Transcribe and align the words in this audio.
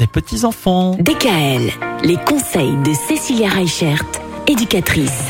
des 0.00 0.06
petits-enfants. 0.06 0.96
DKL, 0.98 1.70
les 2.04 2.16
conseils 2.16 2.74
de 2.84 2.94
Cécilia 2.94 3.50
Reichert, 3.50 4.02
éducatrice. 4.46 5.28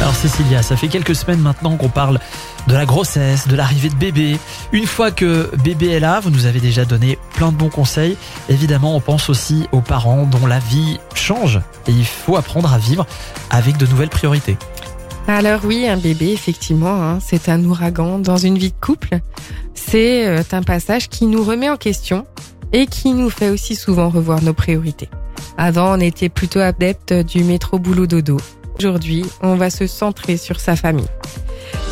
Alors 0.00 0.14
Cécilia, 0.14 0.62
ça 0.62 0.76
fait 0.76 0.88
quelques 0.88 1.14
semaines 1.14 1.40
maintenant 1.40 1.76
qu'on 1.76 1.90
parle 1.90 2.18
de 2.68 2.72
la 2.72 2.86
grossesse, 2.86 3.46
de 3.48 3.54
l'arrivée 3.54 3.90
de 3.90 3.94
bébé. 3.94 4.38
Une 4.72 4.86
fois 4.86 5.10
que 5.10 5.50
bébé 5.62 5.90
est 5.90 6.00
là, 6.00 6.20
vous 6.20 6.30
nous 6.30 6.46
avez 6.46 6.60
déjà 6.60 6.86
donné 6.86 7.18
plein 7.34 7.52
de 7.52 7.56
bons 7.56 7.68
conseils. 7.68 8.16
Évidemment, 8.48 8.96
on 8.96 9.00
pense 9.00 9.28
aussi 9.28 9.68
aux 9.72 9.82
parents 9.82 10.24
dont 10.24 10.46
la 10.46 10.58
vie 10.58 10.98
change 11.14 11.60
et 11.86 11.92
il 11.92 12.06
faut 12.06 12.36
apprendre 12.36 12.72
à 12.72 12.78
vivre 12.78 13.06
avec 13.50 13.76
de 13.76 13.86
nouvelles 13.86 14.08
priorités. 14.08 14.56
Alors 15.28 15.60
oui, 15.64 15.86
un 15.86 15.98
bébé, 15.98 16.32
effectivement, 16.32 17.02
hein, 17.02 17.18
c'est 17.20 17.50
un 17.50 17.62
ouragan 17.62 18.20
dans 18.20 18.38
une 18.38 18.56
vie 18.56 18.70
de 18.70 18.80
couple. 18.80 19.18
C'est 19.74 20.26
euh, 20.26 20.42
un 20.52 20.62
passage 20.62 21.08
qui 21.08 21.26
nous 21.26 21.44
remet 21.44 21.68
en 21.68 21.76
question 21.76 22.26
et 22.72 22.86
qui 22.86 23.12
nous 23.12 23.30
fait 23.30 23.50
aussi 23.50 23.74
souvent 23.74 24.08
revoir 24.08 24.42
nos 24.42 24.54
priorités. 24.54 25.08
Avant, 25.58 25.96
on 25.96 26.00
était 26.00 26.28
plutôt 26.28 26.60
adepte 26.60 27.12
du 27.12 27.44
métro 27.44 27.78
boulot 27.78 28.06
dodo. 28.06 28.38
Aujourd'hui, 28.78 29.24
on 29.42 29.56
va 29.56 29.70
se 29.70 29.86
centrer 29.86 30.36
sur 30.36 30.60
sa 30.60 30.76
famille. 30.76 31.08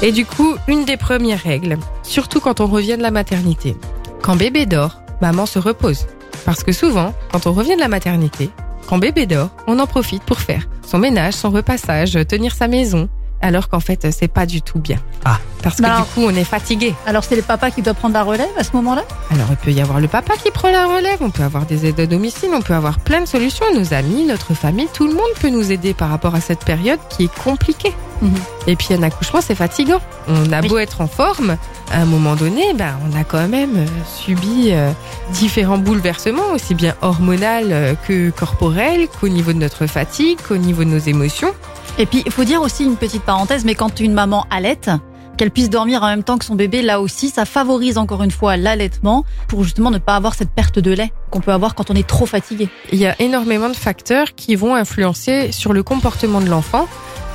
Et 0.03 0.13
du 0.13 0.27
coup, 0.27 0.55
une 0.69 0.85
des 0.85 0.97
premières 0.97 1.43
règles, 1.43 1.79
surtout 2.03 2.41
quand 2.41 2.61
on 2.61 2.67
revient 2.67 2.97
de 2.97 3.03
la 3.03 3.11
maternité. 3.11 3.77
Quand 4.23 4.37
bébé 4.37 4.67
dort, 4.67 5.01
maman 5.21 5.47
se 5.47 5.59
repose. 5.59 6.07
Parce 6.45 6.63
que 6.63 6.73
souvent, 6.73 7.15
quand 7.33 7.47
on 7.47 7.53
revient 7.53 7.77
de 7.77 7.81
la 7.81 7.89
maternité, 7.89 8.51
quand 8.87 8.99
bébé 8.99 9.27
dort, 9.27 9.51
on 9.67 9.79
en 9.79 9.87
profite 9.87 10.23
pour 10.25 10.41
faire 10.41 10.69
son 10.87 10.99
ménage, 10.99 11.35
son 11.35 11.51
repassage, 11.51 12.19
tenir 12.29 12.55
sa 12.55 12.69
maison, 12.69 13.09
alors 13.41 13.69
qu'en 13.69 13.81
fait, 13.81 14.11
c'est 14.11 14.29
pas 14.29 14.47
du 14.47 14.63
tout 14.63 14.79
bien. 14.79 14.99
Ah. 15.25 15.39
Parce 15.63 15.77
que 15.77 15.83
Bah 15.83 15.97
du 15.99 16.03
coup, 16.13 16.21
on 16.27 16.35
est 16.35 16.45
fatigué. 16.45 16.95
Alors 17.07 17.25
c'est 17.25 17.37
le 17.37 17.43
papa 17.43 17.71
qui 17.71 17.81
doit 17.81 17.95
prendre 17.95 18.13
la 18.15 18.23
relève 18.23 18.49
à 18.59 18.65
ce 18.65 18.71
moment-là? 18.75 19.03
Alors, 19.31 19.47
il 19.51 19.57
peut 19.57 19.73
y 19.73 19.81
avoir 19.81 19.99
le 19.99 20.09
papa 20.09 20.35
qui 20.37 20.51
prend 20.51 20.71
la 20.71 20.87
relève, 20.87 21.17
on 21.21 21.31
peut 21.31 21.43
avoir 21.43 21.65
des 21.65 21.87
aides 21.87 22.01
à 22.01 22.07
domicile, 22.07 22.51
on 22.55 22.61
peut 22.61 22.75
avoir 22.75 22.99
plein 22.99 23.23
de 23.23 23.27
solutions. 23.27 23.65
Nos 23.75 23.95
amis, 23.95 24.25
notre 24.27 24.53
famille, 24.53 24.89
tout 24.93 25.07
le 25.07 25.15
monde 25.15 25.23
peut 25.41 25.49
nous 25.49 25.73
aider 25.73 25.95
par 25.95 26.11
rapport 26.11 26.35
à 26.35 26.41
cette 26.43 26.65
période 26.67 26.99
qui 27.09 27.25
est 27.25 27.35
compliquée. 27.43 27.95
Mhm. 28.21 28.35
Et 28.67 28.77
puis, 28.77 28.93
un 28.93 29.03
accouchement, 29.03 29.41
c'est 29.41 29.55
fatigant. 29.55 30.01
On 30.29 30.53
a 30.53 30.61
Oui. 30.61 30.69
beau 30.69 30.77
être 30.79 31.01
en 31.01 31.07
forme, 31.07 31.57
à 31.93 32.01
un 32.01 32.05
moment 32.05 32.35
donné, 32.37 32.75
ben, 32.75 32.97
on 33.11 33.19
a 33.19 33.25
quand 33.25 33.49
même 33.49 33.77
euh, 33.77 33.87
subi 34.07 34.69
euh, 34.73 34.91
différents 35.33 35.79
bouleversements, 35.79 36.53
aussi 36.55 36.75
bien 36.75 36.95
hormonal 37.01 37.65
euh, 37.71 37.95
que 38.07 38.29
corporel, 38.31 39.09
qu'au 39.09 39.29
niveau 39.29 39.53
de 39.55 39.59
notre 39.59 39.87
fatigue, 39.87 40.39
qu'au 40.47 40.59
niveau 40.59 40.85
de 40.85 40.91
nos 40.91 40.99
émotions. 40.99 41.53
Et 41.97 42.07
puis 42.07 42.23
il 42.27 42.33
faut 42.33 42.45
dire 42.45 42.61
aussi 42.61 42.85
une 42.85 42.97
petite 42.97 43.23
parenthèse, 43.23 43.65
mais 43.65 43.75
quand 43.75 44.01
une 44.01 44.15
maman 44.15 44.47
allaite, 44.51 44.91
qu'elle 45.37 45.51
puisse 45.51 45.71
dormir 45.71 46.03
en 46.03 46.07
même 46.07 46.23
temps 46.23 46.39
que 46.39 46.45
son 46.45 46.55
bébé, 46.55 46.83
là 46.83 47.01
aussi, 47.01 47.31
ça 47.31 47.45
favorise 47.45 47.99
encore 47.99 48.23
une 48.23 48.31
fois 48.31 48.57
l'allaitement 48.57 49.25
pour 49.49 49.65
justement 49.65 49.91
ne 49.91 49.99
pas 49.99 50.17
avoir 50.17 50.35
cette 50.35 50.51
perte 50.51 50.79
de 50.79 50.93
lait 50.93 51.13
qu'on 51.31 51.41
peut 51.41 51.53
avoir 51.53 51.75
quand 51.75 51.91
on 51.91 51.95
est 51.95 52.07
trop 52.07 52.27
fatigué. 52.27 52.69
Il 52.93 52.99
y 52.99 53.07
a 53.07 53.21
énormément 53.21 53.69
de 53.69 53.77
facteurs 53.77 54.35
qui 54.35 54.55
vont 54.57 54.75
influencer 54.75 55.53
sur 55.53 55.73
le 55.73 55.83
comportement 55.83 56.41
de 56.41 56.49
l'enfant 56.49 56.87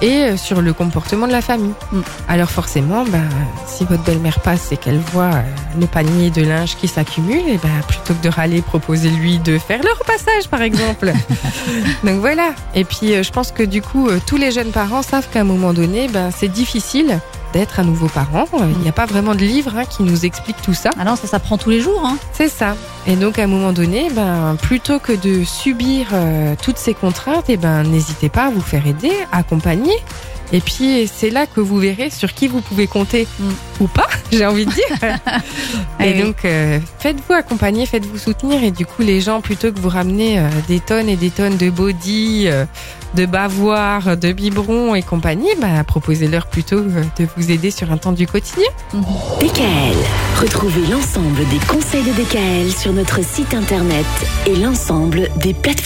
et 0.02 0.38
sur 0.38 0.61
le 0.61 0.73
comportement 0.73 1.27
de 1.27 1.31
la 1.31 1.42
famille. 1.42 1.73
Mm. 1.92 2.02
Alors 2.27 2.50
forcément, 2.50 3.03
ben, 3.03 3.27
si 3.67 3.83
votre 3.86 4.03
belle-mère 4.03 4.39
passe 4.39 4.72
et 4.72 4.77
qu'elle 4.77 5.00
voit 5.00 5.33
euh, 5.33 5.42
le 5.80 5.88
panier 5.88 6.30
de 6.30 6.42
linge 6.42 6.75
qui 6.77 6.88
s'accumule, 6.88 7.47
et 7.47 7.58
ben, 7.58 7.70
plutôt 7.88 8.14
que 8.14 8.23
de 8.23 8.30
râler, 8.30 8.61
proposez-lui 8.61 9.39
de 9.39 9.58
faire 9.58 9.81
le 9.83 9.92
repassage, 9.92 10.47
par 10.50 10.61
exemple. 10.61 11.11
Donc 12.03 12.20
voilà. 12.20 12.53
Et 12.75 12.86
puis, 12.86 13.14
euh, 13.14 13.23
je 13.23 13.31
pense 13.31 13.52
que 13.52 13.64
du 13.64 13.81
coup, 13.81 14.08
euh, 14.08 14.20
tous 14.25 14.38
les 14.38 14.52
jeunes 14.52 14.72
parents 14.72 15.02
savent 15.02 15.27
qu'à 15.30 15.42
un 15.42 15.45
moment 15.45 15.73
donné, 15.73 16.08
ben, 16.08 16.31
c'est 16.31 16.47
difficile 16.47 17.20
d'être 17.53 17.80
un 17.80 17.83
nouveau 17.83 18.08
parent. 18.08 18.45
Euh, 18.53 18.72
Il 18.75 18.80
n'y 18.80 18.89
a 18.89 18.94
pas 18.94 19.05
vraiment 19.05 19.36
de 19.36 19.39
livre 19.39 19.75
hein, 19.75 19.86
qui 19.86 20.03
nous 20.03 20.25
explique 20.25 20.61
tout 20.61 20.73
ça. 20.73 20.89
Ah 21.00 21.03
non, 21.05 21.16
ça 21.16 21.28
s'apprend 21.28 21.58
tous 21.58 21.69
les 21.69 21.81
jours. 21.81 22.02
Hein. 22.05 22.17
C'est 22.33 22.50
ça. 22.50 22.75
Et 23.10 23.16
donc 23.16 23.40
à 23.40 23.44
un 23.44 23.48
moment 23.48 23.74
donné, 23.74 24.10
ben 24.14 24.56
plutôt 24.62 25.00
que 25.00 25.14
de 25.14 25.44
subir 25.44 26.08
euh, 26.14 26.54
toutes 26.62 26.78
ces 26.78 26.94
contraintes, 26.94 27.50
et 27.50 27.58
ben 27.58 27.82
n'hésitez 27.84 28.30
pas 28.30 28.46
à 28.46 28.50
vous 28.52 28.62
faire 28.62 28.86
aider, 28.86 29.12
accompagner. 29.32 29.96
Et 30.52 30.62
puis 30.62 31.08
c'est 31.12 31.30
là 31.30 31.46
que 31.46 31.60
vous 31.60 31.78
verrez 31.78 32.10
sur 32.10 32.34
qui 32.34 32.48
vous 32.48 32.61
pouvez 32.61 32.88
compter 32.88 33.28
Mm. 33.39 33.83
ou 33.83 33.88
pas, 33.88 34.08
j'ai 34.32 34.45
envie 34.45 34.66
de 34.66 34.72
dire. 34.72 34.83
et 36.00 36.10
Eh 36.10 36.14
oui. 36.14 36.23
donc 36.23 36.45
euh, 36.45 36.80
faites-vous 37.00 37.33
accompagner, 37.33 37.86
faites-vous 37.86 38.17
soutenir. 38.17 38.64
Et 38.64 38.72
du 38.72 38.86
coup 38.86 39.02
les 39.02 39.22
gens 39.22 39.42
plutôt 39.42 39.72
que 39.72 39.80
vous 39.80 39.89
ramener 39.89 40.39
euh, 40.39 40.48
des 40.67 40.80
tonnes 40.80 41.10
et 41.10 41.16
des 41.16 41.30
tonnes 41.30 41.58
de 41.58 41.70
body, 41.70 42.45
euh, 42.48 42.66
de 43.16 43.26
bavoirs, 43.26 44.17
de 44.17 44.32
biberons 44.33 44.94
et 44.95 45.02
compagnie, 45.04 45.50
ben 45.62 45.83
proposez-leur 45.83 46.48
plutôt 46.48 46.78
euh, 46.78 47.04
de 47.20 47.28
vous 47.38 47.52
aider 47.52 47.70
sur 47.72 47.92
un 47.92 47.98
temps 47.98 48.12
du 48.12 48.26
quotidien. 48.28 48.70
DKL, 48.94 49.95
retrouvez 50.42 50.86
l'ensemble 50.92 51.48
des 51.50 51.60
conseils 51.67 52.04
de 52.04 52.12
DKL 52.12 52.72
sur 52.72 52.92
notre 52.99 53.23
site 53.23 53.54
internet 53.54 54.05
et 54.45 54.58
l'ensemble 54.58 55.30
des 55.37 55.54
plateformes. 55.54 55.80